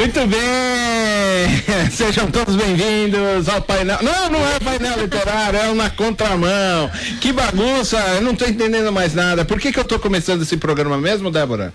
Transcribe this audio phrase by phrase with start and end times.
[0.00, 1.90] Muito bem!
[1.92, 3.98] Sejam todos bem-vindos ao painel.
[4.00, 6.90] Não, não é painel literário, é na contramão.
[7.20, 7.98] Que bagunça!
[8.14, 9.44] Eu não tô entendendo mais nada.
[9.44, 11.70] Por que, que eu tô começando esse programa mesmo, Débora?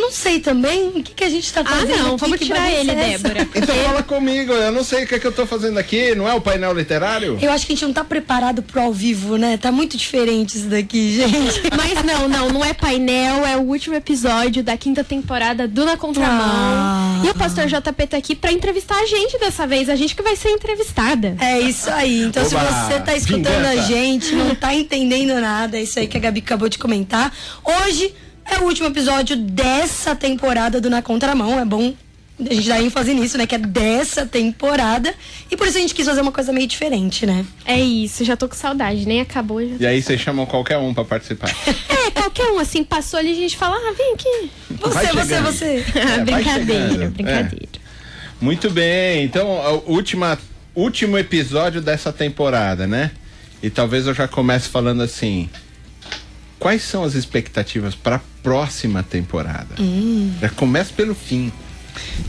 [0.00, 0.88] Não sei também.
[0.88, 1.98] O que, que a gente tá Ah, fazendo?
[1.98, 2.20] não, aqui?
[2.20, 3.28] vamos tirar ele, é essa?
[3.28, 3.48] Débora.
[3.58, 6.14] Então fala comigo, eu não sei o que, é que eu tô fazendo aqui.
[6.14, 7.38] Não é o painel literário?
[7.40, 9.56] Eu acho que a gente não tá preparado pro ao vivo, né?
[9.56, 11.62] Tá muito diferente isso daqui, gente.
[11.76, 15.96] Mas não, não, não é painel, é o último episódio da quinta temporada do Na
[15.96, 16.38] Contramão.
[16.40, 17.22] Ah.
[17.24, 20.22] E o pastor JP tá aqui pra entrevistar a gente dessa vez, a gente que
[20.22, 21.36] vai ser entrevistada.
[21.40, 22.22] É isso aí.
[22.22, 22.64] Então, se Oba!
[22.64, 23.88] você tá escutando a Vingança!
[23.88, 27.32] gente, não tá entendendo nada, é isso aí que a Gabi acabou de comentar.
[27.64, 28.14] Hoje
[28.50, 31.58] é o último episódio dessa temporada do Na Contramão.
[31.58, 31.94] É bom
[32.40, 33.46] a gente dar ênfase nisso, né?
[33.46, 35.12] Que é dessa temporada.
[35.50, 37.44] E por isso a gente quis fazer uma coisa meio diferente, né?
[37.64, 39.60] É isso, já tô com saudade, nem acabou.
[39.60, 39.74] Já...
[39.80, 41.50] E aí vocês chamam qualquer um pra participar.
[42.08, 44.50] É, qualquer um assim, passou ali, a gente fala, ah, vem aqui.
[44.80, 45.84] Você, você, você.
[45.94, 47.10] É, brincadeira, chegando.
[47.10, 47.68] brincadeira.
[48.40, 49.46] Muito bem, então,
[49.84, 50.38] o última,
[50.74, 53.10] último episódio dessa temporada, né?
[53.62, 55.50] E talvez eu já comece falando assim.
[56.58, 59.74] Quais são as expectativas para a próxima temporada?
[60.40, 61.52] Já começa pelo fim.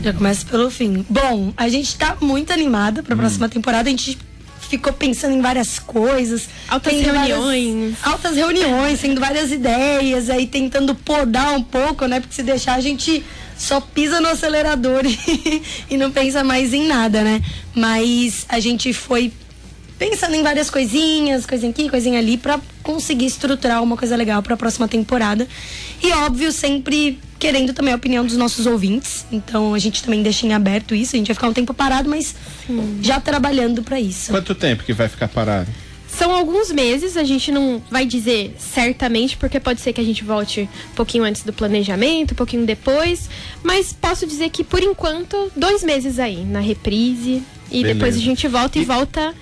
[0.02, 1.04] Já começa pelo fim.
[1.08, 3.88] Bom, a gente tá muito animada pra próxima temporada.
[3.88, 4.16] A gente
[4.60, 6.48] ficou pensando em várias coisas.
[6.68, 7.96] Altas tendo várias- reuniões.
[8.02, 12.20] altas reuniões, tendo várias ideias, aí tentando podar um pouco, né?
[12.20, 13.24] Porque se deixar a gente
[13.58, 17.42] só pisa no acelerador e, e não pensa mais em nada, né?
[17.74, 19.32] Mas a gente foi
[19.98, 24.56] pensando em várias coisinhas, coisinha aqui, coisinha ali, pra conseguir estruturar uma coisa legal pra
[24.56, 25.46] próxima temporada.
[26.02, 29.24] E óbvio, sempre querendo também a opinião dos nossos ouvintes.
[29.32, 31.16] Então a gente também deixa em aberto isso.
[31.16, 32.34] A gente vai ficar um tempo parado, mas
[33.02, 34.30] já trabalhando pra isso.
[34.30, 35.68] Quanto tempo que vai ficar parado?
[36.08, 40.24] São alguns meses, a gente não vai dizer certamente, porque pode ser que a gente
[40.24, 43.30] volte um pouquinho antes do planejamento, um pouquinho depois.
[43.62, 47.42] Mas posso dizer que, por enquanto, dois meses aí, na reprise.
[47.70, 47.94] E Beleza.
[47.94, 49.32] depois a gente volta e, E- volta.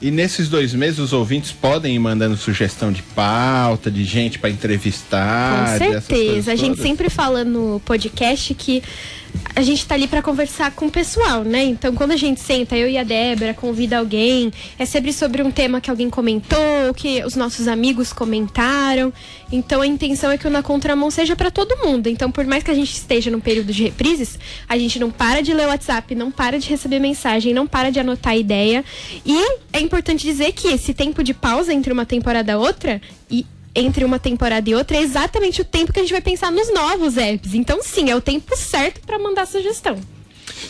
[0.00, 4.50] E nesses dois meses os ouvintes podem ir mandando sugestão de pauta, de gente para
[4.50, 5.72] entrevistar.
[5.72, 6.52] Com certeza.
[6.52, 8.82] A gente sempre fala no podcast que
[9.54, 11.64] a gente tá ali pra conversar com o pessoal, né?
[11.64, 15.50] Então, quando a gente senta, eu e a Débora, convida alguém, é sempre sobre um
[15.50, 19.12] tema que alguém comentou, que os nossos amigos comentaram.
[19.50, 22.08] Então, a intenção é que o Na Contramão seja pra todo mundo.
[22.08, 24.38] Então, por mais que a gente esteja num período de reprises,
[24.68, 27.90] a gente não para de ler o WhatsApp, não para de receber mensagem, não para
[27.90, 28.84] de anotar ideia.
[29.24, 29.36] E
[29.72, 34.04] é importante dizer que esse tempo de pausa entre uma temporada e outra e entre
[34.04, 37.16] uma temporada e outra é exatamente o tempo que a gente vai pensar nos novos
[37.18, 37.54] apps.
[37.54, 39.96] Então, sim, é o tempo certo pra mandar sugestão.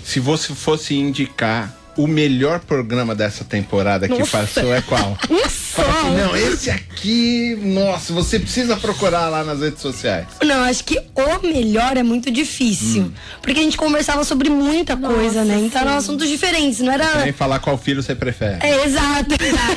[0.05, 4.39] Se você fosse indicar o melhor programa dessa temporada que Nossa.
[4.39, 5.17] passou, é qual?
[5.31, 5.83] Um só!
[5.83, 10.27] Assim, não, esse aqui, nossa, você precisa procurar lá nas redes sociais.
[10.43, 13.13] Não, acho que o melhor é muito difícil.
[13.43, 15.59] Porque a gente conversava sobre muita coisa, né?
[15.59, 17.23] Então eram assuntos diferentes, não era.
[17.23, 18.59] Nem falar qual filho você prefere.
[18.67, 19.31] É, exato.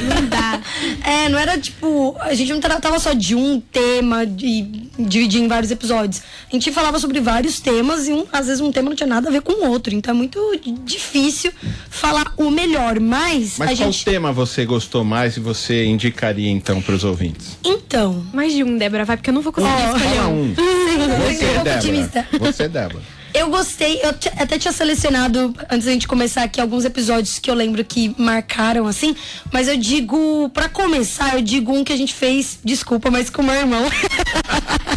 [0.04, 0.60] Não dá.
[1.04, 2.16] É, não era tipo.
[2.20, 6.22] A gente não tratava só de um tema e dividir em vários episódios.
[6.50, 9.30] A gente falava sobre vários temas e um, às vezes um tema não tinha nada
[9.30, 9.94] a ver com o outro.
[9.94, 10.40] Então é muito
[10.84, 11.52] difícil
[11.90, 13.00] falar o melhor.
[13.00, 14.06] Mas, Mas a qual gente.
[14.06, 17.58] tema você gostou mais e você indicaria então para os ouvintes?
[17.64, 18.26] Então.
[18.34, 20.54] Mais de um, Débora, vai, porque eu não vou conseguir Ó, escolher um.
[20.58, 22.28] eu Você, pouco otimista.
[22.32, 22.52] Débora.
[22.52, 23.20] Você, Débora.
[23.32, 27.54] Eu gostei, eu até tinha selecionado, antes da gente começar aqui, alguns episódios que eu
[27.54, 29.16] lembro que marcaram, assim.
[29.54, 33.44] Mas eu digo, pra começar, eu digo um que a gente fez, desculpa, mas com
[33.44, 33.86] o meu irmão.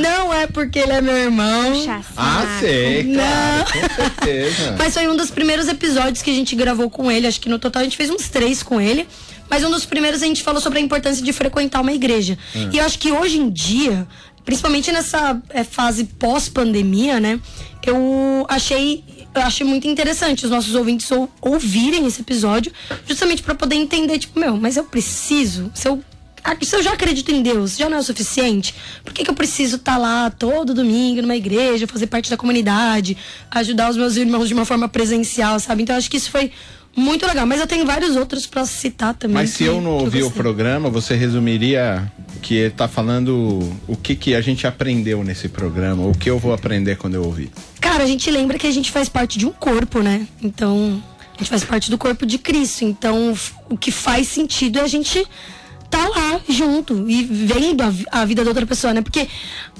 [0.00, 1.72] Não é porque ele é meu irmão.
[1.72, 3.14] Puxa Ah, sei, Não.
[3.14, 4.74] claro, com certeza.
[4.78, 7.26] Mas foi um dos primeiros episódios que a gente gravou com ele.
[7.26, 9.06] Acho que no total a gente fez uns três com ele.
[9.54, 12.36] Mas um dos primeiros a gente falou sobre a importância de frequentar uma igreja.
[12.72, 14.04] E eu acho que hoje em dia,
[14.44, 17.38] principalmente nessa é, fase pós-pandemia, né?
[17.86, 19.04] Eu achei.
[19.32, 22.72] Eu achei muito interessante os nossos ouvintes ou- ouvirem esse episódio,
[23.06, 26.02] justamente para poder entender, tipo, meu, mas eu preciso, se eu
[26.42, 28.74] ah, se eu já acredito em Deus, já não é o suficiente?
[29.04, 33.16] Por que, que eu preciso estar lá todo domingo numa igreja, fazer parte da comunidade,
[33.52, 35.82] ajudar os meus irmãos de uma forma presencial, sabe?
[35.84, 36.50] Então eu acho que isso foi
[36.96, 37.46] muito legal.
[37.46, 39.34] Mas eu tenho vários outros pra citar também.
[39.34, 42.10] Mas se eu não que ouvi o programa, você resumiria
[42.42, 46.38] que ele tá falando o que, que a gente aprendeu nesse programa, o que eu
[46.38, 47.50] vou aprender quando eu ouvir.
[47.80, 50.26] Cara, a gente lembra que a gente faz parte de um corpo, né?
[50.42, 51.02] Então,
[51.34, 52.84] a gente faz parte do corpo de Cristo.
[52.84, 53.34] Então,
[53.68, 55.26] o que faz sentido é a gente
[55.90, 59.00] tá lá junto e vendo a, a vida da outra pessoa, né?
[59.00, 59.28] Porque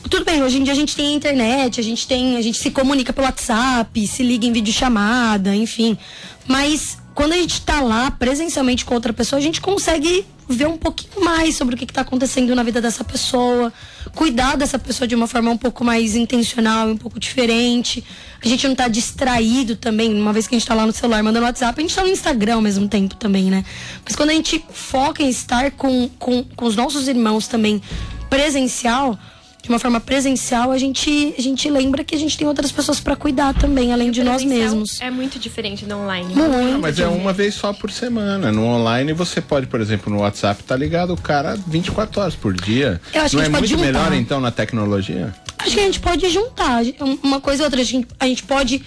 [0.08, 2.56] tudo bem, hoje em dia a gente tem a internet, a gente tem, a gente
[2.56, 5.98] se comunica pelo WhatsApp, se liga em videochamada, enfim.
[6.46, 10.76] Mas quando a gente tá lá presencialmente com outra pessoa, a gente consegue ver um
[10.76, 13.72] pouquinho mais sobre o que, está acontecendo na vida dessa pessoa,
[14.14, 18.04] cuidar dessa pessoa de uma forma um pouco mais intencional, um pouco diferente.
[18.44, 21.22] A gente não tá distraído também, uma vez que a gente tá lá no celular
[21.22, 23.64] mandando WhatsApp, a gente tá no Instagram ao mesmo tempo também, né?
[24.04, 27.80] Mas quando a gente foca em estar com, com, com os nossos irmãos também
[28.28, 29.18] presencial,
[29.64, 33.00] de uma forma presencial, a gente, a gente lembra que a gente tem outras pessoas
[33.00, 35.00] para cuidar também, além de nós mesmos.
[35.00, 36.34] É muito diferente do online.
[36.34, 38.52] Muito não, mas é uma vez só por semana.
[38.52, 42.52] No online você pode, por exemplo, no WhatsApp tá ligado o cara 24 horas por
[42.52, 43.00] dia.
[43.14, 44.00] Eu acho não que a gente é pode muito juntar.
[44.10, 45.34] melhor então na tecnologia?
[45.56, 46.82] Acho que a gente pode juntar.
[47.22, 48.82] Uma coisa ou outra, a gente, a gente pode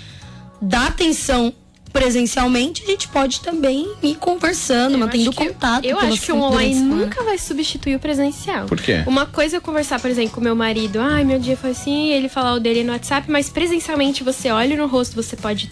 [0.62, 1.52] dar atenção
[1.92, 5.86] presencialmente, a gente pode também ir conversando, eu mantendo contato.
[5.86, 8.66] Eu acho que o online nunca vai substituir o presencial.
[8.66, 9.04] Por quê?
[9.08, 11.00] Uma coisa é conversar, por exemplo, com meu marido.
[11.00, 14.76] Ai, meu dia foi assim, ele falar o dele no WhatsApp, mas presencialmente você olha
[14.76, 15.70] no rosto, você pode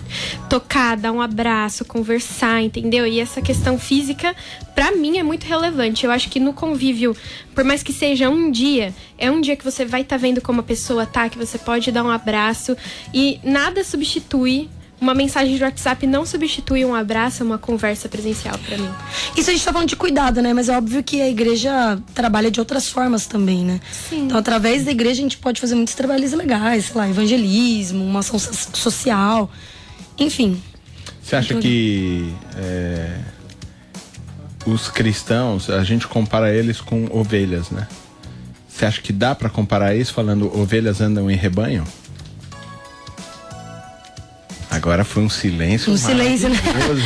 [0.50, 3.06] tocar, dar um abraço, conversar, entendeu?
[3.06, 4.36] E essa questão física,
[4.74, 6.06] para mim, é muito relevante.
[6.06, 7.16] Eu acho que no convívio,
[7.54, 10.42] por mais que seja um dia, é um dia que você vai estar tá vendo
[10.42, 12.76] como a pessoa tá, que você pode dar um abraço
[13.14, 14.70] e nada substitui
[15.00, 18.90] uma mensagem de WhatsApp não substitui um abraço, uma conversa presencial para mim.
[19.36, 20.54] Isso a gente tá falando de cuidado, né?
[20.54, 23.80] Mas é óbvio que a igreja trabalha de outras formas também, né?
[24.10, 24.26] Sim.
[24.26, 28.20] Então, através da igreja, a gente pode fazer muitos trabalhos legais, sei lá, evangelismo, uma
[28.20, 29.52] ação social,
[30.18, 30.62] enfim.
[31.22, 33.18] Você acha que é,
[34.66, 37.88] os cristãos, a gente compara eles com ovelhas, né?
[38.68, 41.84] Você acha que dá para comparar isso falando ovelhas andam em rebanho?
[44.86, 45.92] Agora foi um silêncio.
[45.92, 46.62] Um silêncio, né?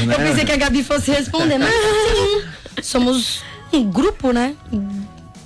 [0.05, 0.13] né?
[0.15, 3.41] Eu pensei que a Gabi fosse responder, mas sim, somos
[3.71, 4.53] um grupo, né?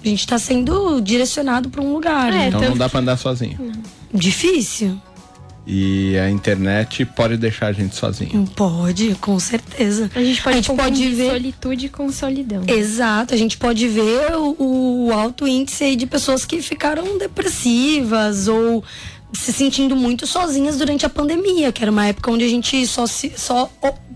[0.03, 2.29] A gente está sendo direcionado para um lugar.
[2.29, 2.47] É, né?
[2.47, 3.71] Então não dá para andar sozinho.
[4.11, 4.99] Difícil.
[5.67, 8.49] E a internet pode deixar a gente sozinho.
[8.55, 10.09] Pode, com certeza.
[10.15, 12.63] A gente pode, a gente pode ver solitude com solidão.
[12.65, 18.83] Exato, a gente pode ver o, o alto índice de pessoas que ficaram depressivas ou
[19.35, 23.07] se sentindo muito sozinhas durante a pandemia, que era uma época onde a gente só
[23.07, 23.69] se só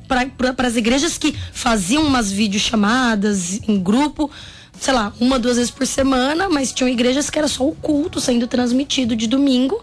[0.07, 4.31] para as igrejas que faziam umas videochamadas em grupo,
[4.79, 8.21] sei lá, uma duas vezes por semana, mas tinham igrejas que era só o culto
[8.21, 9.81] sendo transmitido de domingo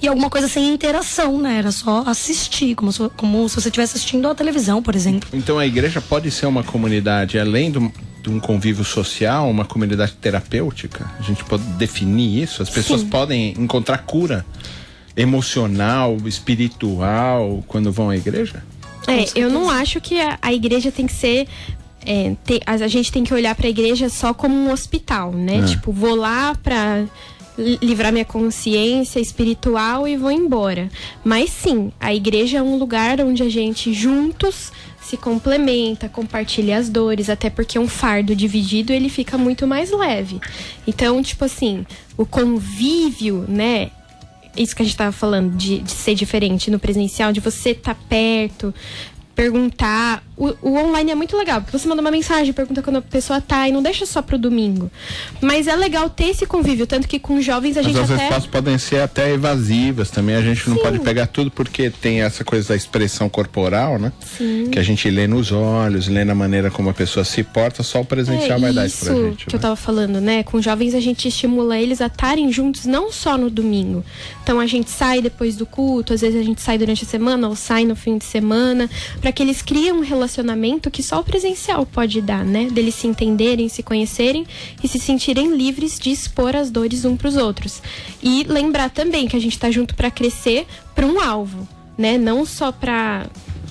[0.00, 1.58] e alguma coisa sem interação, né?
[1.58, 5.28] Era só assistir, como se, como se você estivesse assistindo a televisão, por exemplo.
[5.32, 7.92] Então a igreja pode ser uma comunidade além do,
[8.26, 11.08] de um convívio social, uma comunidade terapêutica?
[11.18, 12.60] A gente pode definir isso?
[12.60, 13.08] As pessoas Sim.
[13.08, 14.44] podem encontrar cura
[15.16, 18.64] emocional, espiritual quando vão à igreja?
[19.06, 21.46] É, eu não acho que a, a igreja tem que ser
[22.04, 22.36] é,
[22.66, 25.58] a, gente tem que olhar para a igreja só como um hospital, né?
[25.58, 25.62] É.
[25.64, 27.04] Tipo, vou lá para
[27.58, 30.90] livrar minha consciência espiritual e vou embora.
[31.24, 36.88] Mas sim, a igreja é um lugar onde a gente juntos se complementa, compartilha as
[36.88, 40.40] dores, até porque um fardo dividido ele fica muito mais leve.
[40.86, 41.86] Então, tipo assim,
[42.16, 43.90] o convívio, né,
[44.56, 47.94] isso que a gente estava falando, de, de, ser diferente no presencial, de você estar
[47.94, 48.74] tá perto,
[49.34, 50.24] perguntar.
[50.36, 53.40] O, o, online é muito legal, porque você manda uma mensagem, pergunta quando a pessoa
[53.40, 54.90] tá e não deixa só pro domingo.
[55.40, 58.46] Mas é legal ter esse convívio, tanto que com jovens a gente Mas as respostas
[58.46, 60.82] podem ser até evasivas também, a gente não Sim.
[60.82, 64.12] pode pegar tudo porque tem essa coisa da expressão corporal, né?
[64.36, 64.68] Sim.
[64.70, 68.02] Que a gente lê nos olhos, lê na maneira como a pessoa se porta, só
[68.02, 69.46] o presencial é, vai dar isso pra gente.
[69.46, 69.56] que né?
[69.56, 70.42] eu tava falando, né?
[70.42, 74.04] Com jovens a gente estimula eles a estarem juntos não só no domingo.
[74.42, 77.48] Então a gente sai depois do culto, às vezes a gente sai durante a semana
[77.48, 78.90] ou sai no fim de semana
[79.22, 80.25] para que eles criem um relacionamento
[80.90, 82.68] que só o presencial pode dar, né?
[82.70, 84.46] Deles se entenderem, se conhecerem
[84.82, 87.82] e se sentirem livres de expor as dores um para os outros.
[88.22, 92.18] E lembrar também que a gente está junto para crescer para um alvo, né?
[92.18, 93.26] Não só para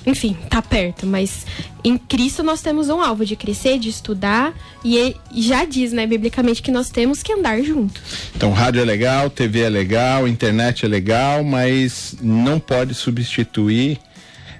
[0.06, 1.44] enfim, tá perto, mas
[1.82, 6.62] em Cristo nós temos um alvo de crescer, de estudar, e já diz, né, biblicamente,
[6.62, 8.00] que nós temos que andar juntos.
[8.36, 13.98] Então, rádio é legal, TV é legal, internet é legal, mas não pode substituir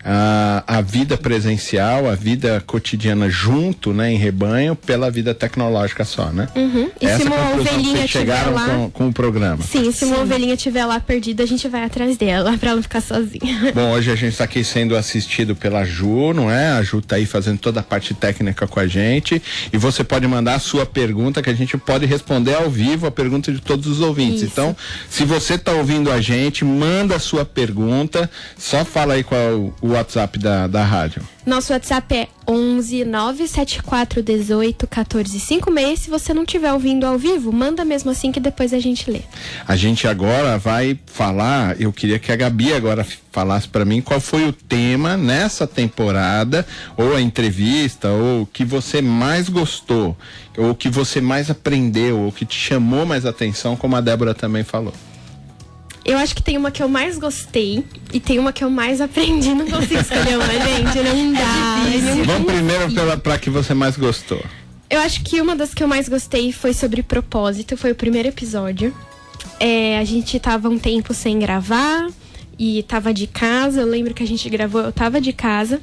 [0.08, 6.26] a, a vida presencial, a vida cotidiana junto, né, em rebanho, pela vida tecnológica só,
[6.26, 6.48] né?
[6.54, 6.88] Uhum.
[7.00, 8.68] E Essa se uma ovelhinha chegaram lá...
[8.68, 9.64] com, com, o programa.
[9.64, 10.06] Sim, se Sim.
[10.06, 13.72] uma ovelhinha estiver lá perdida, a gente vai atrás dela para ela não ficar sozinha.
[13.74, 16.68] Bom, hoje a gente está aqui sendo assistido pela Ju, não é?
[16.70, 20.26] A Ju tá aí fazendo toda a parte técnica com a gente e você pode
[20.28, 23.88] mandar a sua pergunta que a gente pode responder ao vivo a pergunta de todos
[23.88, 24.42] os ouvintes.
[24.42, 24.52] Isso.
[24.52, 24.76] Então,
[25.08, 29.50] se você está ouvindo a gente, manda a sua pergunta, só fala aí qual é
[29.82, 31.22] o WhatsApp da, da, rádio?
[31.44, 35.98] Nosso WhatsApp é 11 974 18 14 56.
[35.98, 39.20] Se você não estiver ouvindo ao vivo, manda mesmo assim que depois a gente lê.
[39.66, 41.80] A gente agora vai falar.
[41.80, 46.66] Eu queria que a Gabi agora falasse para mim qual foi o tema nessa temporada,
[46.96, 50.16] ou a entrevista, ou o que você mais gostou,
[50.56, 54.34] ou o que você mais aprendeu, ou que te chamou mais atenção, como a Débora
[54.34, 54.94] também falou.
[56.06, 59.00] Eu acho que tem uma que eu mais gostei e tem uma que eu mais
[59.00, 59.52] aprendi.
[59.52, 60.98] Não consigo escolher uma, gente.
[61.02, 62.20] Não dá.
[62.20, 64.40] É Vamos primeiro pela pra que você mais gostou.
[64.88, 67.76] Eu acho que uma das que eu mais gostei foi sobre propósito.
[67.76, 68.94] Foi o primeiro episódio.
[69.58, 72.06] É, a gente tava um tempo sem gravar
[72.56, 73.80] e tava de casa.
[73.80, 75.80] Eu lembro que a gente gravou, eu tava de casa.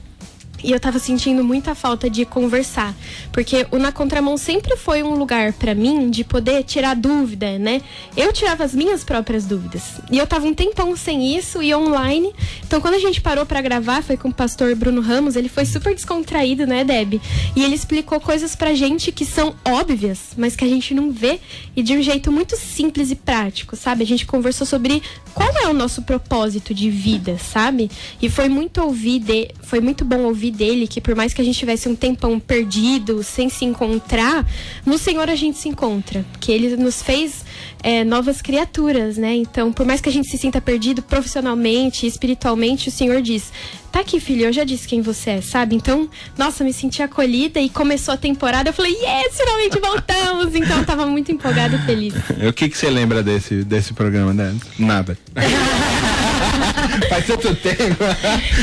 [0.64, 2.96] E eu tava sentindo muita falta de conversar.
[3.32, 7.82] Porque o Na Contramão sempre foi um lugar para mim de poder tirar dúvida, né?
[8.16, 9.84] Eu tirava as minhas próprias dúvidas.
[10.10, 12.34] E eu tava um tempão sem isso e online.
[12.66, 15.66] Então quando a gente parou para gravar, foi com o pastor Bruno Ramos, ele foi
[15.66, 17.22] super descontraído, né, Deb?
[17.56, 21.40] E ele explicou coisas pra gente que são óbvias, mas que a gente não vê.
[21.76, 24.04] E de um jeito muito simples e prático, sabe?
[24.04, 25.04] A gente conversou sobre
[25.34, 27.92] qual é o nosso propósito de vida, sabe?
[28.22, 31.44] E foi muito ouvir de, foi muito bom ouvir dele que por mais que a
[31.44, 34.48] gente tivesse um tempão perdido, sem se encontrar,
[34.86, 37.44] no Senhor a gente se encontra, que ele nos fez
[37.82, 39.36] é, novas criaturas, né?
[39.36, 43.52] Então, por mais que a gente se sinta perdido profissionalmente, espiritualmente, o Senhor diz:
[43.94, 45.76] tá aqui, filho, eu já disse quem você é, sabe?
[45.76, 50.56] Então, nossa, me senti acolhida e começou a temporada, eu falei, yes, finalmente voltamos!
[50.56, 52.14] Então, eu tava muito empolgada e feliz.
[52.48, 54.56] O que, que você lembra desse, desse programa, né?
[54.80, 55.16] Nada.
[57.08, 58.04] faz tanto tempo.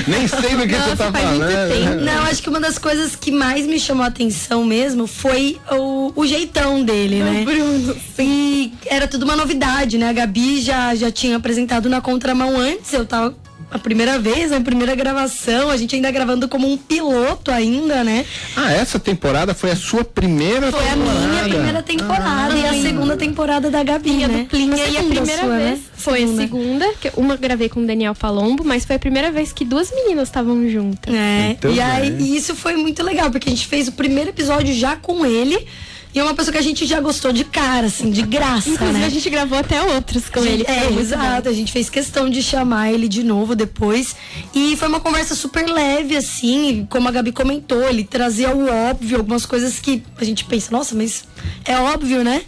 [0.09, 2.01] Nem sei do que Nossa, você tá falando.
[2.05, 6.13] Não, acho que uma das coisas que mais me chamou a atenção mesmo foi o,
[6.17, 7.45] o jeitão dele, né?
[7.45, 7.97] Bruno.
[8.19, 10.09] E era tudo uma novidade, né?
[10.09, 13.37] A Gabi já, já tinha apresentado na contramão antes, eu tava
[13.71, 18.27] a primeira vez, a primeira gravação, a gente ainda gravando como um piloto ainda, né?
[18.57, 21.11] Ah, essa temporada foi a sua primeira foi temporada?
[21.11, 24.39] Foi a minha primeira temporada ah, e a segunda temporada da Gabi, minha né?
[24.43, 25.85] Duplinha, e a primeira sua, vez né?
[25.95, 26.43] foi segunda.
[26.43, 29.65] a segunda, que uma gravei com o Daniel Palombo, mas foi a primeira vez que
[29.65, 31.15] duas meninas estavam juntas.
[31.15, 32.23] É, então, e aí é.
[32.37, 35.65] isso foi muito legal, porque a gente fez o primeiro episódio já com ele,
[36.15, 38.69] e é uma pessoa que a gente já gostou de cara, assim, de graça.
[38.69, 39.07] Inclusive, né?
[39.07, 40.65] a gente gravou até outros com ele.
[40.67, 41.49] É, exato.
[41.49, 44.17] A gente fez questão de chamar ele de novo depois.
[44.55, 49.19] E foi uma conversa super leve, assim, como a Gabi comentou, ele trazia o óbvio,
[49.19, 51.25] algumas coisas que a gente pensa, nossa, mas
[51.65, 52.43] é óbvio, né?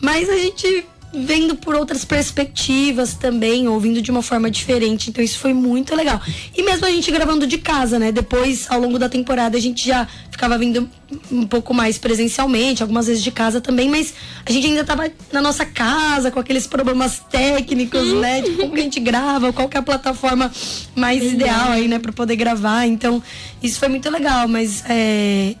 [0.00, 5.10] Mas a gente vendo por outras perspectivas também, ouvindo de uma forma diferente.
[5.10, 6.20] Então isso foi muito legal.
[6.56, 8.10] E mesmo a gente gravando de casa, né?
[8.10, 10.88] Depois, ao longo da temporada, a gente já ficava vindo
[11.30, 14.14] um pouco mais presencialmente, algumas vezes de casa também, mas
[14.46, 18.40] a gente ainda tava na nossa casa com aqueles problemas técnicos, né?
[18.40, 20.50] De como que a gente grava, qual que é a plataforma
[20.94, 22.86] mais ideal aí, né, para poder gravar.
[22.86, 23.22] Então,
[23.62, 25.54] isso foi muito legal, mas é,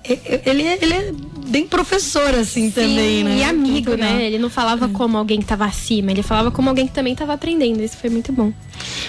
[0.46, 1.12] ele, ele é
[1.52, 3.36] bem professor, assim, Sim, também, né?
[3.36, 4.24] E amigo, né?
[4.24, 4.88] Ele não falava é.
[4.88, 7.82] como alguém que tava acima, ele falava como alguém que também tava aprendendo.
[7.82, 8.52] Isso foi muito bom.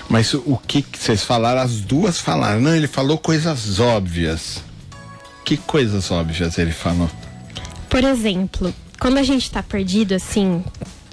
[0.09, 2.59] Mas o que vocês falaram, as duas falaram.
[2.59, 4.61] Não, ele falou coisas óbvias.
[5.45, 7.09] Que coisas óbvias ele falou?
[7.89, 10.63] Por exemplo, quando a gente tá perdido, assim,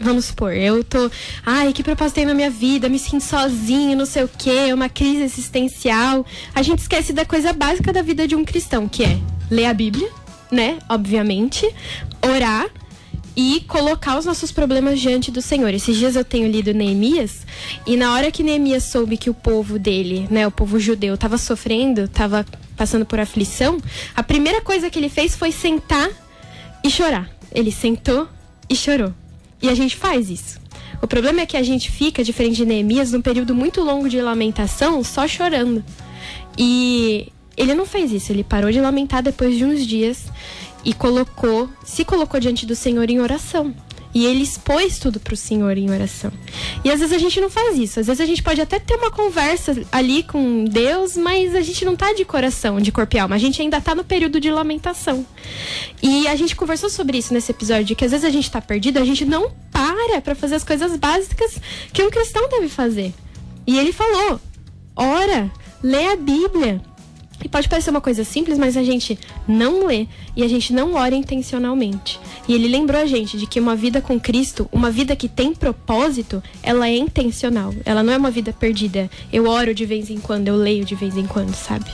[0.00, 1.10] vamos supor, eu tô,
[1.44, 4.88] ai, que propósito tem na minha vida, me sinto sozinho, não sei o quê, uma
[4.88, 6.24] crise existencial.
[6.54, 9.18] A gente esquece da coisa básica da vida de um cristão, que é
[9.50, 10.08] ler a Bíblia,
[10.50, 10.78] né?
[10.88, 11.68] Obviamente,
[12.22, 12.68] orar
[13.36, 15.72] e colocar os nossos problemas diante do Senhor.
[15.72, 17.46] Esses dias eu tenho lido Neemias
[17.86, 21.38] e na hora que Neemias soube que o povo dele, né, o povo judeu, estava
[21.38, 22.44] sofrendo, estava
[22.76, 23.78] passando por aflição,
[24.14, 26.10] a primeira coisa que ele fez foi sentar
[26.82, 27.30] e chorar.
[27.52, 28.28] Ele sentou
[28.68, 29.14] e chorou.
[29.62, 30.60] E a gente faz isso.
[31.02, 34.20] O problema é que a gente fica, diferente de Neemias, num período muito longo de
[34.20, 35.84] lamentação, só chorando.
[36.58, 40.26] E ele não fez isso, ele parou de lamentar depois de uns dias
[40.84, 43.74] e colocou, se colocou diante do Senhor em oração.
[44.12, 46.32] E ele expôs tudo para o Senhor em oração.
[46.84, 48.00] E às vezes a gente não faz isso.
[48.00, 51.84] Às vezes a gente pode até ter uma conversa ali com Deus, mas a gente
[51.84, 53.36] não tá de coração, de corpo e alma.
[53.36, 55.24] A gente ainda tá no período de lamentação.
[56.02, 58.98] E a gente conversou sobre isso nesse episódio, que às vezes a gente tá perdido,
[58.98, 61.60] a gente não para para fazer as coisas básicas
[61.92, 63.14] que um cristão deve fazer.
[63.64, 64.40] E ele falou:
[64.96, 65.50] ora,
[65.82, 66.82] lê a Bíblia,
[67.42, 70.06] e pode parecer uma coisa simples, mas a gente não lê
[70.36, 72.20] e a gente não ora intencionalmente.
[72.46, 75.54] E ele lembrou a gente de que uma vida com Cristo, uma vida que tem
[75.54, 77.74] propósito, ela é intencional.
[77.84, 79.10] Ela não é uma vida perdida.
[79.32, 81.90] Eu oro de vez em quando, eu leio de vez em quando, sabe?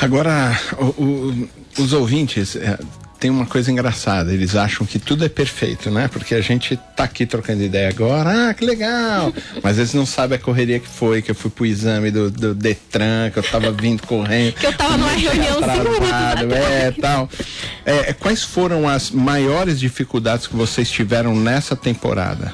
[0.00, 2.78] Agora, o, o, os ouvintes, é,
[3.22, 6.08] tem uma coisa engraçada, eles acham que tudo é perfeito, né?
[6.08, 9.32] Porque a gente tá aqui trocando ideia agora, ah, que legal!
[9.62, 12.52] Mas eles não sabem a correria que foi, que eu fui pro exame do, do
[12.52, 14.54] Detran, que eu tava vindo correndo.
[14.54, 17.30] que eu tava numa reunião atrasado, é, tal.
[17.86, 22.52] É, quais foram as maiores dificuldades que vocês tiveram nessa temporada?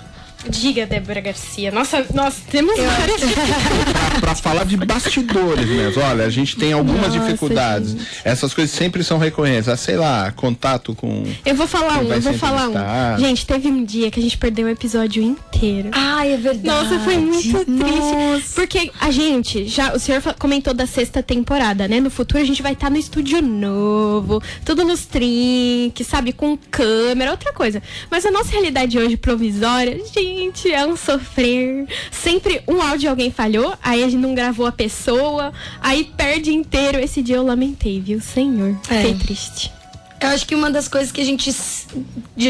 [0.49, 1.71] Diga, Débora Garcia.
[1.71, 6.03] Nossa, nós temos várias pra, pra falar de bastidores mesmo.
[6.03, 7.91] Olha, a gente tem algumas Nossa, dificuldades.
[7.91, 8.07] gente.
[8.25, 9.69] Essas coisas sempre são recorrentes.
[9.69, 11.25] Ah, sei lá, contato com.
[11.45, 13.19] Eu vou falar um, eu vou falar um.
[13.19, 15.91] Gente, teve um dia que a gente perdeu o episódio inteiro.
[15.93, 16.67] Ai, é verdade.
[16.67, 17.71] Nossa, foi muito triste.
[17.71, 18.55] Nossa.
[18.55, 22.01] Porque a gente, já, o senhor comentou da sexta temporada, né?
[22.01, 26.33] No futuro a gente vai estar no estúdio novo, tudo nos trinques, sabe?
[26.33, 27.83] Com câmera, outra coisa.
[28.11, 30.28] Mas a nossa realidade hoje provisória, gente,
[30.73, 31.87] é um sofrer.
[32.11, 36.53] Sempre um áudio de alguém falhou, aí a gente não gravou a pessoa, aí perde
[36.53, 36.99] inteiro.
[36.99, 38.21] Esse dia eu lamentei, viu?
[38.21, 39.03] Senhor, É.
[39.03, 39.73] fiquei triste.
[40.21, 41.55] Eu acho que uma das coisas que a gente,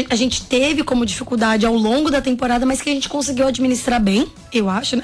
[0.09, 4.01] a gente teve como dificuldade ao longo da temporada, mas que a gente conseguiu administrar
[4.01, 5.03] bem, eu acho, né?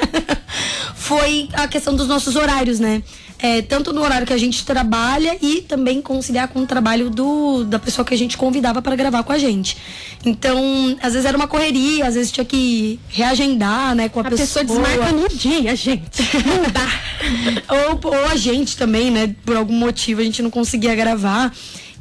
[0.96, 3.03] Foi a questão dos nossos horários, né?
[3.37, 7.65] É, tanto no horário que a gente trabalha e também conciliar com o trabalho do,
[7.65, 9.77] da pessoa que a gente convidava para gravar com a gente.
[10.25, 14.31] Então, às vezes era uma correria, às vezes tinha que reagendar, né, com a, A
[14.31, 16.21] pessoa desmarca no dia, gente.
[16.45, 16.87] Não dá.
[17.91, 19.35] ou, ou a gente também, né?
[19.45, 21.51] Por algum motivo a gente não conseguia gravar.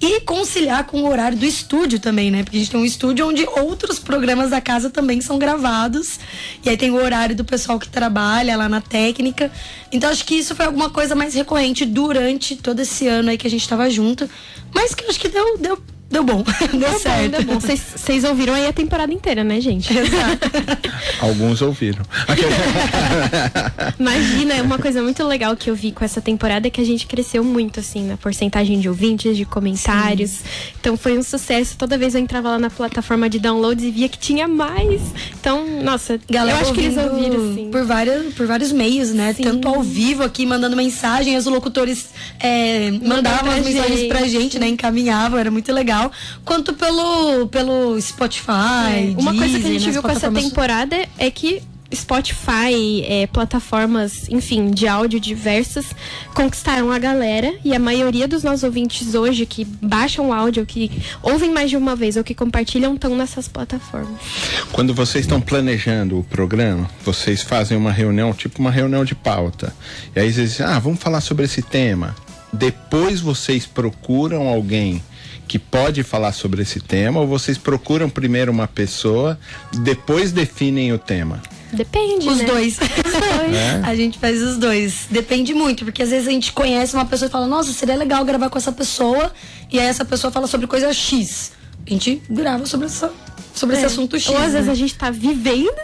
[0.07, 2.43] E conciliar com o horário do estúdio também, né?
[2.45, 6.21] Porque a gente tem um estúdio onde outros programas da casa também são gravados.
[6.63, 9.51] E aí tem o horário do pessoal que trabalha lá na técnica.
[9.91, 13.47] Então acho que isso foi alguma coisa mais recorrente durante todo esse ano aí que
[13.47, 14.29] a gente tava junto.
[14.75, 15.83] Mas que acho que deu, deu,
[16.15, 16.43] deu bom.
[16.73, 17.31] deu Deu bom, certo.
[17.33, 17.61] deu bom.
[17.61, 19.93] Vocês- ouviram aí a temporada inteira, né, gente?
[21.21, 22.03] Alguns ouviram.
[23.99, 27.07] Imagina, uma coisa muito legal que eu vi com essa temporada é que a gente
[27.07, 30.41] cresceu muito, assim, na porcentagem de ouvintes, de comentários.
[30.81, 31.77] Então foi um sucesso.
[31.77, 35.01] Toda vez eu entrava lá na plataforma de downloads e via que tinha mais.
[35.39, 37.69] Então, nossa, Galera eu acho que eles ouviram, sim.
[37.71, 39.33] por, várias, por vários meios, né?
[39.35, 39.43] Sim.
[39.43, 44.09] Tanto ao vivo aqui, mandando mensagem, os locutores é, mandavam as mensagens gente.
[44.09, 44.69] pra gente, né?
[44.69, 46.04] Encaminhavam, era muito legal.
[46.45, 49.15] Quanto pelo, pelo Spotify.
[49.15, 51.63] É, Uma coisa que a gente né, viu com essa temporada é que
[51.95, 55.87] Spotify, é, plataformas, enfim, de áudio diversas,
[56.35, 60.91] conquistaram a galera e a maioria dos nossos ouvintes hoje que baixam o áudio, que
[61.23, 64.21] ouvem mais de uma vez ou que compartilham, estão nessas plataformas.
[64.73, 69.75] Quando vocês estão planejando o programa, vocês fazem uma reunião, tipo uma reunião de pauta.
[70.15, 72.15] E aí vocês dizem, ah, vamos falar sobre esse tema.
[72.53, 75.03] Depois vocês procuram alguém
[75.47, 79.39] que pode falar sobre esse tema, ou vocês procuram primeiro uma pessoa,
[79.83, 81.43] depois definem o tema.
[81.73, 82.45] Depende, Os né?
[82.47, 82.79] dois.
[82.81, 83.81] É?
[83.85, 85.07] A gente faz os dois.
[85.11, 88.25] Depende muito, porque às vezes a gente conhece uma pessoa e fala, nossa, seria legal
[88.25, 89.33] gravar com essa pessoa.
[89.73, 91.53] E aí essa pessoa fala sobre coisa X.
[91.87, 93.13] A gente grava sobre, essa,
[93.55, 93.87] sobre esse É.
[93.87, 94.29] assunto X.
[94.29, 94.73] Ou às vezes né?
[94.73, 95.75] a gente tá vivendo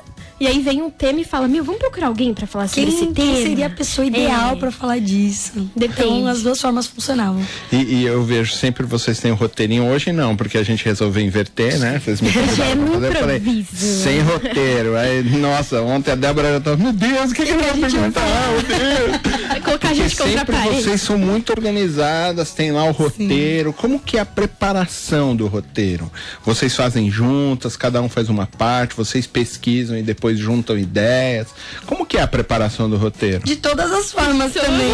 [0.40, 2.94] e aí vem um tema e fala, meu, vamos procurar alguém pra falar sobre Quem,
[2.94, 3.14] esse tema.
[3.14, 4.56] quem seria a pessoa ideal É.
[4.56, 5.70] pra falar disso?
[5.76, 6.00] Depende.
[6.08, 7.42] Então as duas formas funcionavam.
[7.70, 9.86] E, e eu vejo sempre vocês têm um roteirinho.
[9.86, 12.00] Hoje não, porque a gente resolveu inverter, né?
[12.02, 14.96] Vocês me convidaram é no fazer, eu falei, sem roteiro.
[14.96, 18.20] Aí, nossa, ontem a Débora já tava, meu Deus, o que, que, eu vou perguntar?
[18.50, 19.20] Meu Deus.
[19.48, 20.82] Vai colocar a gente Porque contra a sempre parede.
[20.82, 23.72] vocês são muito organizadas, tem lá o roteiro.
[23.72, 26.10] Como que é a preparação do roteiro?
[26.44, 31.48] Vocês fazem juntas, cada um faz uma parte, vocês pesquisam e depois juntam ideias.
[31.86, 33.44] Como que é a preparação do roteiro?
[33.44, 34.90] De todas as formas também.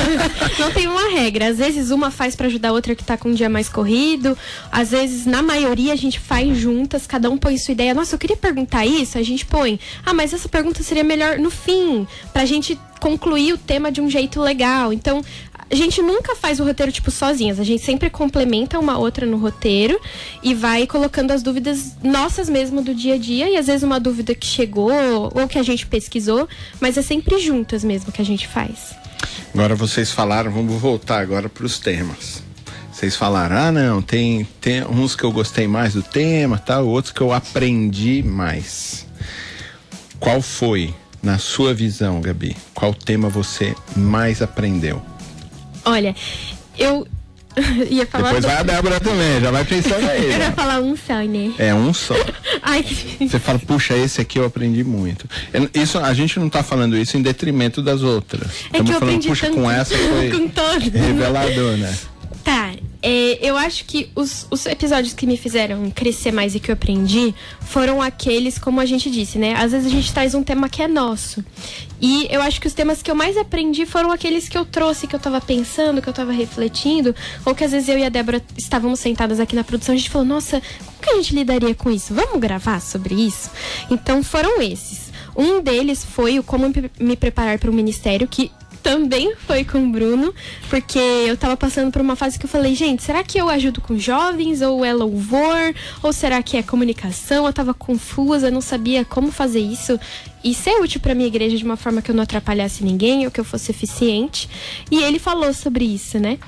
[0.58, 1.48] Não tem uma regra.
[1.48, 4.36] Às vezes uma faz pra ajudar a outra que tá com um dia mais corrido.
[4.70, 7.94] Às vezes, na maioria, a gente faz juntas, cada um põe sua ideia.
[7.94, 9.78] Nossa, eu queria perguntar isso, a gente põe.
[10.04, 14.10] Ah, mas essa pergunta seria melhor no fim, pra gente concluir o tema de um
[14.10, 14.92] jeito legal.
[14.92, 15.22] Então,
[15.70, 17.60] a gente nunca faz o roteiro tipo sozinhas.
[17.60, 20.00] A gente sempre complementa uma outra no roteiro
[20.42, 24.00] e vai colocando as dúvidas nossas mesmo do dia a dia e às vezes uma
[24.00, 24.90] dúvida que chegou
[25.34, 26.48] ou que a gente pesquisou,
[26.80, 28.94] mas é sempre juntas mesmo que a gente faz.
[29.52, 32.42] Agora vocês falaram, vamos voltar agora para os temas.
[32.92, 37.12] Vocês falaram, ah não, tem, tem uns que eu gostei mais do tema, tal, outros
[37.12, 39.06] que eu aprendi mais.
[40.18, 45.00] Qual foi, na sua visão, Gabi, qual tema você mais aprendeu?
[45.88, 46.14] Olha,
[46.78, 47.06] eu
[47.90, 48.24] ia falar.
[48.34, 50.24] Depois do- vai a Débora também, já vai pensando aí.
[50.26, 50.52] Eu ia né?
[50.54, 51.52] falar um só, né?
[51.58, 52.14] É um só.
[52.62, 53.28] Ai, que...
[53.28, 55.28] Você fala, puxa, esse aqui eu aprendi muito.
[55.52, 58.48] Eu- Isso, a gente não tá falando isso em detrimento das outras.
[58.72, 60.84] É que eu falando, aprendi puxa, tanto com essa foi com todas.
[60.84, 61.94] revelador, né?
[63.00, 66.72] É, eu acho que os, os episódios que me fizeram crescer mais e que eu
[66.72, 69.54] aprendi foram aqueles, como a gente disse, né?
[69.54, 71.44] Às vezes a gente traz um tema que é nosso.
[72.00, 75.06] E eu acho que os temas que eu mais aprendi foram aqueles que eu trouxe,
[75.06, 78.08] que eu tava pensando, que eu tava refletindo, ou que às vezes eu e a
[78.08, 81.74] Débora estávamos sentadas aqui na produção, a gente falou, nossa, como que a gente lidaria
[81.74, 82.12] com isso?
[82.12, 83.50] Vamos gravar sobre isso?
[83.90, 85.12] Então foram esses.
[85.36, 88.50] Um deles foi o como me preparar para o ministério, que
[88.88, 90.34] também foi com o Bruno,
[90.70, 93.82] porque eu tava passando por uma fase que eu falei, gente, será que eu ajudo
[93.82, 95.74] com jovens ou é louvor?
[96.02, 97.44] Ou será que é comunicação?
[97.44, 100.00] Eu tava confusa, não sabia como fazer isso
[100.42, 103.30] e ser útil para minha igreja de uma forma que eu não atrapalhasse ninguém ou
[103.30, 104.48] que eu fosse eficiente.
[104.90, 106.38] E ele falou sobre isso, né?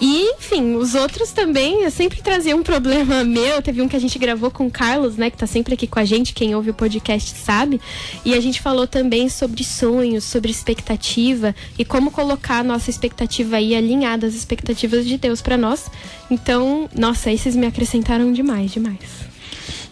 [0.00, 3.60] E, enfim, os outros também, eu sempre trazia um problema meu.
[3.62, 5.98] Teve um que a gente gravou com o Carlos, né, que tá sempre aqui com
[5.98, 7.80] a gente, quem ouve o podcast sabe.
[8.24, 13.56] E a gente falou também sobre sonhos, sobre expectativa e como colocar a nossa expectativa
[13.56, 15.90] aí alinhada às expectativas de Deus para nós.
[16.30, 18.98] Então, nossa, esses me acrescentaram demais, demais.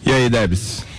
[0.05, 0.90] E aí, Debs?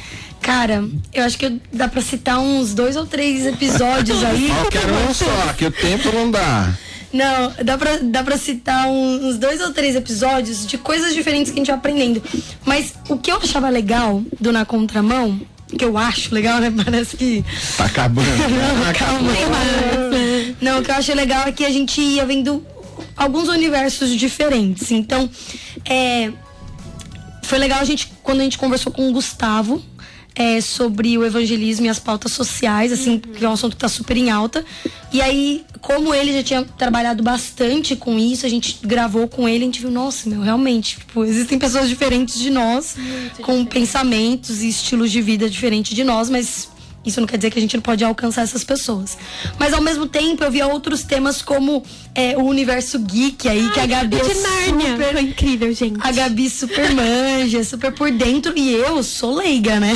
[0.43, 4.51] Cara, eu acho que dá pra citar uns dois ou três episódios aí.
[4.51, 6.77] Eu quero um só, que o tempo não dá.
[7.13, 11.59] Não, dá pra, dá pra citar uns dois ou três episódios de coisas diferentes que
[11.59, 12.23] a gente vai aprendendo.
[12.65, 15.41] Mas o que eu achava legal do Na Contramão,
[15.79, 16.73] que eu acho legal, né?
[16.85, 17.45] Parece que.
[17.77, 18.27] Tá acabando.
[18.49, 19.33] não, tá calma.
[19.33, 20.57] acabando.
[20.61, 22.67] Não, o que eu acho legal é que a gente ia vendo
[23.17, 24.91] alguns universos diferentes.
[24.91, 25.31] Então,
[25.85, 26.33] é.
[27.43, 29.83] Foi legal a gente, quando a gente conversou com o Gustavo,
[30.35, 33.19] é, sobre o evangelismo e as pautas sociais, assim, uhum.
[33.19, 34.65] que é um assunto que está super em alta.
[35.13, 39.65] E aí, como ele já tinha trabalhado bastante com isso, a gente gravou com ele,
[39.65, 43.69] a gente viu, nossa, meu, realmente, tipo, existem pessoas diferentes de nós, Muito com diferente.
[43.69, 46.69] pensamentos e estilos de vida diferentes de nós, mas
[47.05, 49.19] isso não quer dizer que a gente não pode alcançar essas pessoas.
[49.59, 51.83] Mas ao mesmo tempo eu via outros temas como
[52.15, 55.13] é, o universo geek aí, Ai, que a Gabi é super.
[55.13, 55.99] Foi incrível, gente.
[56.01, 58.53] A Gabi super manja, super por dentro.
[58.57, 59.95] E eu sou leiga, né?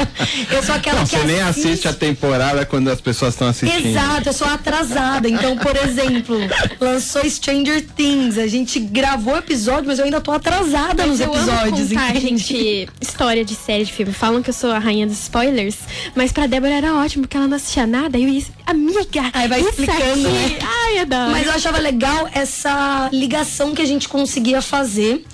[0.50, 1.10] eu sou aquela não, que.
[1.10, 1.32] Você assiste...
[1.32, 3.88] nem assiste a temporada quando as pessoas estão assistindo.
[3.88, 5.28] Exato, eu sou atrasada.
[5.28, 6.36] Então, por exemplo,
[6.80, 8.38] lançou Stranger Things.
[8.38, 11.90] A gente gravou episódio, mas eu ainda tô atrasada mas nos eu episódios.
[11.90, 14.12] Amo contar, gente, história de série de filme.
[14.12, 15.76] Falam que eu sou a rainha dos spoilers,
[16.14, 18.16] mas pra Débora era ótimo, porque ela não assistia nada.
[18.16, 20.22] E eu ia, amiga, aí vai explicando, aqui.
[20.22, 20.58] né?
[20.62, 21.32] Ai, adoro.
[21.32, 25.24] Mas eu achava legal essa ligação que a gente conseguia fazer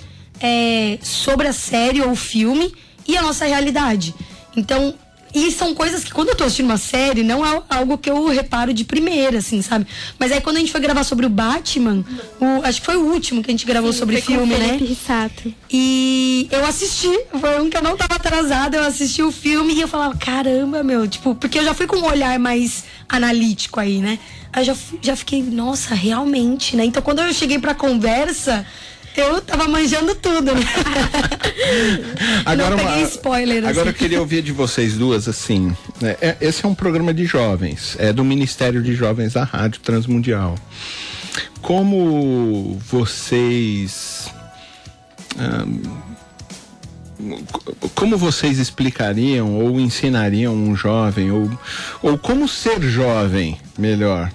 [0.40, 2.75] é, sobre a série ou o filme
[3.07, 4.14] e a nossa realidade.
[4.57, 4.94] Então,
[5.35, 8.29] e são coisas que quando eu tô assistindo uma série, não é algo que eu
[8.29, 9.87] reparo de primeira, assim, sabe?
[10.18, 12.05] Mas aí quando a gente foi gravar sobre o Batman,
[12.40, 14.77] o, acho que foi o último que a gente gravou Sim, sobre filme, né?
[14.77, 15.53] Rissato.
[15.71, 19.81] E eu assisti, foi um que eu não tava atrasada, eu assisti o filme e
[19.81, 23.99] eu falava, caramba, meu, tipo, porque eu já fui com um olhar mais analítico aí,
[23.99, 24.18] né?
[24.53, 26.85] Aí já, já fiquei, nossa, realmente, né?
[26.85, 28.66] Então quando eu cheguei pra conversa,
[29.16, 30.61] eu tava manjando tudo, né?
[32.53, 33.59] agora, Não peguei spoiler.
[33.59, 33.88] Agora assim.
[33.88, 35.75] eu queria ouvir de vocês duas, assim.
[36.01, 36.17] Né?
[36.21, 40.57] É, esse é um programa de jovens, é do Ministério de Jovens da Rádio Transmundial.
[41.61, 44.31] Como vocês.
[47.95, 51.51] como vocês explicariam ou ensinariam um jovem, ou,
[52.03, 54.31] ou como ser jovem, melhor,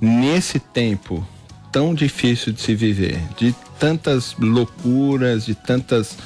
[0.00, 1.26] nesse tempo
[1.70, 6.16] tão difícil de se viver, de tantas loucuras, de tantas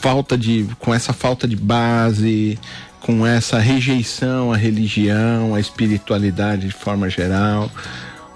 [0.00, 2.58] falta de com essa falta de base,
[3.00, 7.70] com essa rejeição à religião, à espiritualidade de forma geral.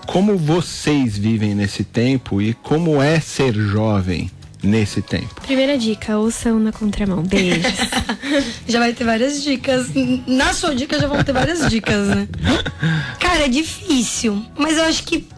[0.07, 4.31] Como vocês vivem nesse tempo e como é ser jovem
[4.63, 5.41] nesse tempo?
[5.43, 7.23] Primeira dica, ouçam na contramão.
[7.23, 7.63] Beijos.
[8.67, 9.87] já vai ter várias dicas.
[10.27, 12.29] Na sua dica já vão ter várias dicas, né?
[13.21, 14.45] Cara, é difícil.
[14.59, 15.29] Mas eu acho que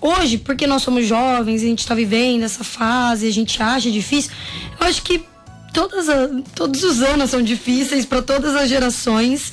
[0.00, 4.32] hoje, porque nós somos jovens, a gente está vivendo essa fase, a gente acha difícil,
[4.80, 5.31] eu acho que
[5.72, 9.52] todas a, todos os anos são difíceis para todas as gerações.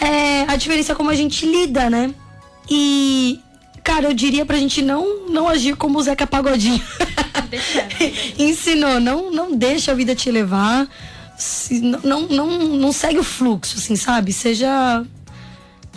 [0.00, 2.14] É, a diferença é como a gente lida, né?
[2.70, 3.40] E,
[3.84, 6.82] cara, eu diria pra gente não, não agir como o Zeca Pagodinho.
[8.38, 10.88] Ensinou, não, não deixa a vida te levar.
[11.36, 14.32] Se, não, não, não, segue o fluxo, assim, sabe?
[14.32, 15.04] Seja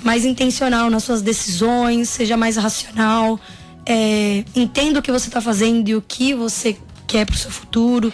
[0.03, 3.39] mais intencional nas suas decisões, seja mais racional
[3.85, 7.51] é, entenda o que você está fazendo e o que você quer para o seu
[7.51, 8.11] futuro.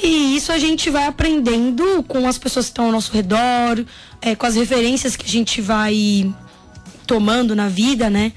[0.00, 3.84] E isso a gente vai aprendendo com as pessoas que estão ao nosso redor,
[4.20, 6.32] é, com as referências que a gente vai
[7.06, 8.32] tomando na vida, né?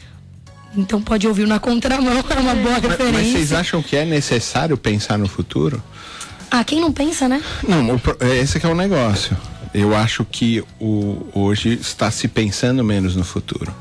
[0.76, 3.22] Então pode ouvir na contramão, é uma boa mas, referência.
[3.22, 5.82] Mas vocês acham que é necessário pensar no futuro?
[6.52, 7.42] Ah, quem não pensa, né?
[7.68, 8.00] Não,
[8.42, 9.36] esse é o negócio.
[9.76, 13.74] Eu acho que o, hoje está se pensando menos no futuro.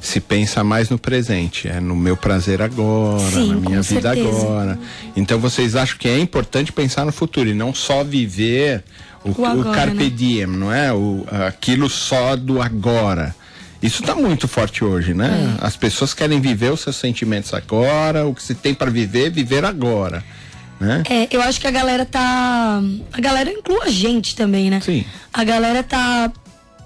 [0.00, 4.28] Se pensa mais no presente, é no meu prazer agora, Sim, na minha vida certeza.
[4.28, 4.78] agora.
[5.14, 8.82] Então vocês acham que é importante pensar no futuro e não só viver
[9.22, 10.10] o, O agora, o carpe né?
[10.10, 10.92] diem, não é?
[10.92, 13.34] O, aquilo só do agora.
[13.82, 15.56] Isso está muito forte hoje, né?
[15.60, 15.66] É.
[15.66, 19.64] As pessoas querem viver os seus sentimentos agora, o que se tem para viver, viver
[19.64, 20.24] agora,
[20.82, 21.02] né?
[21.08, 22.82] É, eu acho que a galera tá.
[23.12, 24.80] A galera inclui a gente também, né?
[24.80, 25.04] Sim.
[25.32, 26.32] A galera tá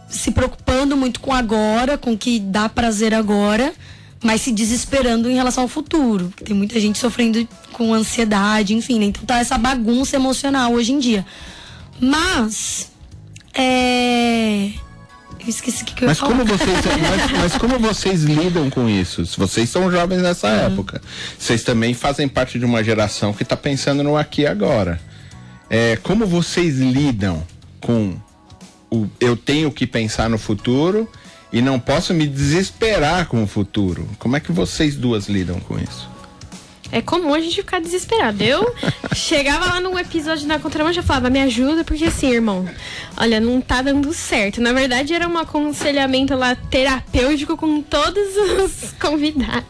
[0.09, 3.73] se preocupando muito com agora, com o que dá prazer agora,
[4.23, 6.33] mas se desesperando em relação ao futuro.
[6.45, 9.07] Tem muita gente sofrendo com ansiedade, enfim, né?
[9.07, 11.27] Então tá essa bagunça emocional hoje em dia.
[12.01, 12.91] Mas.
[13.55, 14.71] É.
[15.47, 16.33] Esqueci o que, que eu ia Mas falar.
[16.33, 19.25] como vocês, mas, mas como vocês lidam com isso?
[19.39, 20.55] Vocês são jovens nessa Uhum.
[20.73, 21.01] época.
[21.39, 25.01] Vocês também fazem parte de uma geração que está pensando no aqui e agora.
[25.71, 27.43] É, como vocês lidam
[27.81, 28.17] com
[28.91, 31.09] o eu tenho que pensar no futuro
[31.53, 34.09] e não posso me desesperar com o futuro?
[34.19, 36.09] Como é que vocês duas lidam com isso?
[36.93, 38.43] É comum a gente ficar desesperado.
[38.43, 38.75] Eu
[39.15, 42.69] chegava lá num episódio da Contramão e já falava, me ajuda, porque assim, irmão,
[43.17, 44.61] olha, não tá dando certo.
[44.61, 49.67] Na verdade, era um aconselhamento lá terapêutico com todos os convidados.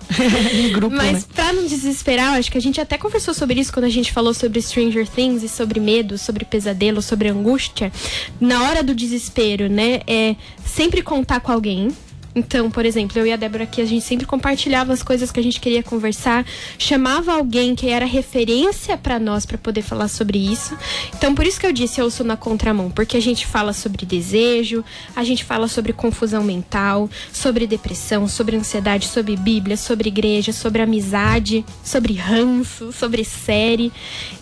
[0.52, 1.28] Em grupo, Mas né?
[1.34, 4.34] pra não desesperar, acho que a gente até conversou sobre isso quando a gente falou
[4.34, 7.92] sobre Stranger Things e sobre medo, sobre pesadelo, sobre angústia.
[8.40, 10.00] Na hora do desespero, né?
[10.06, 11.88] É sempre contar com alguém.
[12.36, 15.40] Então, por exemplo, eu e a Débora aqui, a gente sempre compartilhava as coisas que
[15.40, 16.44] a gente queria conversar,
[16.78, 20.76] chamava alguém que era referência pra nós pra poder falar sobre isso.
[21.16, 24.04] Então, por isso que eu disse eu sou na contramão, porque a gente fala sobre
[24.04, 24.84] desejo,
[25.16, 30.82] a gente fala sobre confusão mental, sobre depressão, sobre ansiedade, sobre Bíblia, sobre igreja, sobre
[30.82, 33.90] amizade, sobre ranço, sobre série.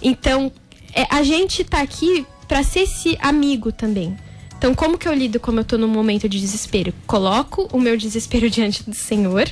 [0.02, 0.50] Então,
[0.92, 4.16] é, a gente tá aqui pra ser esse amigo também.
[4.59, 6.93] Então, como que eu lido como eu tô num momento de desespero?
[7.07, 9.47] Coloco o meu desespero diante do Senhor,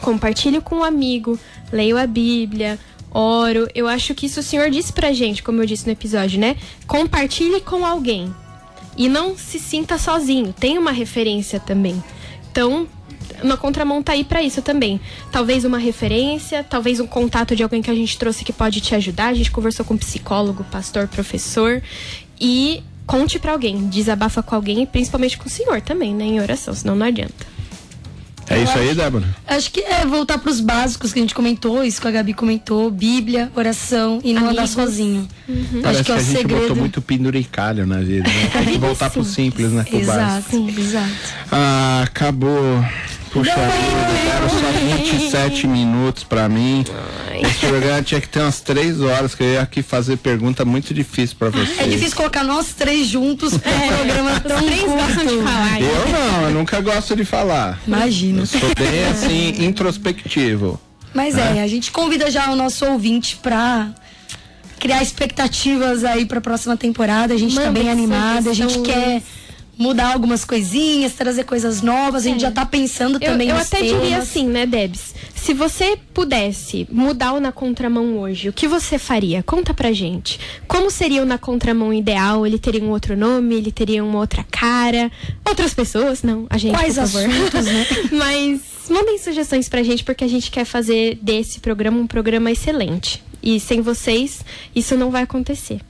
[0.00, 1.38] compartilho com um amigo,
[1.72, 2.78] leio a Bíblia,
[3.10, 3.68] oro.
[3.74, 6.56] Eu acho que isso o Senhor disse pra gente, como eu disse no episódio, né?
[6.86, 8.32] Compartilhe com alguém.
[8.96, 10.52] E não se sinta sozinho.
[10.52, 12.02] Tem uma referência também.
[12.50, 12.86] Então,
[13.42, 15.00] na contramão tá aí pra isso também.
[15.30, 18.94] Talvez uma referência, talvez um contato de alguém que a gente trouxe que pode te
[18.94, 19.28] ajudar.
[19.28, 21.82] A gente conversou com psicólogo, pastor, professor.
[22.40, 26.24] E conte pra alguém, desabafa com alguém e principalmente com o Senhor também, né?
[26.24, 27.52] Em oração, senão não adianta.
[28.48, 29.24] É isso aí, Débora?
[29.46, 32.90] Acho que é voltar pros básicos que a gente comentou, isso que a Gabi comentou,
[32.90, 34.70] Bíblia, oração e não andar Amigos.
[34.72, 35.28] sozinho.
[35.82, 36.60] Parece Acho que é a o gente segredo.
[36.62, 38.50] botou muito penduricalho na vida, né?
[38.64, 39.84] Tem que voltar pro simples, né?
[39.88, 40.56] Pro básico.
[40.56, 41.08] Exato, exato.
[41.50, 42.84] Ah, acabou.
[43.32, 46.84] Puxa vida, deram só 27 minutos pra mim.
[47.40, 50.92] Esse programa tinha que ter umas 3 horas, que eu ia aqui fazer pergunta muito
[50.92, 51.78] difícil pra vocês.
[51.80, 55.44] É difícil colocar nós três juntos pra um programa tão Três gostam de curto.
[55.44, 55.80] falar.
[55.80, 55.84] hein?
[55.86, 57.80] Eu não, eu nunca gosto de falar.
[57.86, 58.42] Imagina.
[58.42, 60.78] Eu sou bem assim, introspectivo.
[61.14, 63.88] Mas é, a gente convida já o nosso ouvinte pra
[64.78, 67.32] criar expectativas aí pra próxima temporada.
[67.32, 69.22] A gente tá Manda bem animada, a gente quer
[69.82, 72.24] mudar algumas coisinhas, trazer coisas novas.
[72.24, 72.48] A gente É.
[72.48, 74.00] já tá pensando Eu, também eu até temas.
[74.02, 75.14] diria assim, né, Debs?
[75.34, 79.42] Se você pudesse mudar o na contramão hoje, o que você faria?
[79.42, 80.38] Conta pra gente.
[80.68, 82.46] Como seria o na contramão ideal?
[82.46, 83.56] Ele teria um outro nome?
[83.56, 85.10] Ele teria uma outra cara?
[85.44, 86.22] Outras pessoas?
[86.22, 87.28] Não, a gente, Quais por favor.
[87.28, 87.86] assuntos, né?
[88.12, 93.20] Mas mandem sugestões pra gente, porque a gente quer fazer desse programa um programa excelente.
[93.42, 94.44] E sem vocês,
[94.76, 95.80] isso não vai acontecer.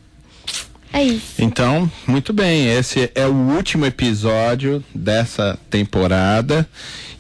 [0.93, 1.35] É isso.
[1.39, 6.69] Então, muito bem, esse é o último episódio dessa temporada.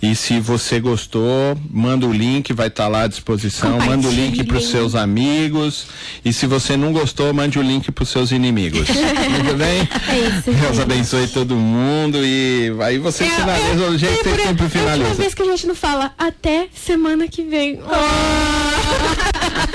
[0.03, 3.79] E se você gostou, manda o link, vai estar lá à disposição.
[3.79, 5.87] Manda o link para os seus amigos.
[6.25, 8.89] E se você não gostou, mande o link para os seus inimigos.
[8.91, 9.89] Tudo bem?
[10.09, 10.81] É isso, Deus gente.
[10.83, 12.19] abençoe todo mundo.
[12.21, 15.15] E aí você finaliza do jeito que você sempre É a última finaliza.
[15.15, 17.79] vez que a gente não fala até semana que vem.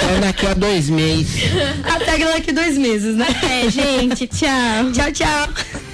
[0.10, 1.44] É daqui a dois meses.
[1.84, 3.28] Até daqui dois meses, né?
[3.44, 4.92] É, gente, tchau.
[4.94, 5.87] Tchau, tchau.